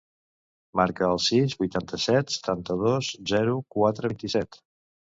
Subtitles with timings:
[0.79, 4.65] Marca el sis, vuitanta-set, setanta-dos, zero, quatre, vint-i-set.